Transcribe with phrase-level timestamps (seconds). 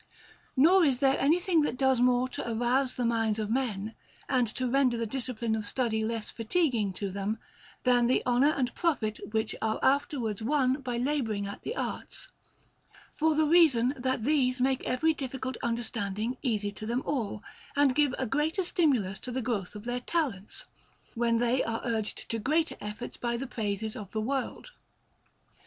[0.57, 3.93] Nor is there anything that does more to arouse the minds of men,
[4.27, 7.37] and to render the discipline of study less fatiguing to them,
[7.83, 12.29] than the honour and profit which are afterwards won by labouring at the arts,
[13.13, 17.43] for the reason that these make every difficult undertaking easy to them all,
[17.75, 20.65] and give a greater stimulus to the growth of their talents,
[21.13, 24.71] when they are urged to greater efforts by the praises of the world.